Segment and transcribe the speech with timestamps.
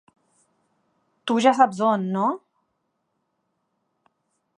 [1.25, 2.25] Tu ja saps on no?